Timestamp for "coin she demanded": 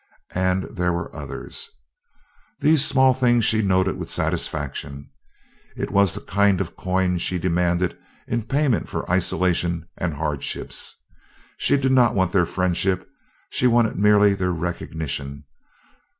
6.75-7.95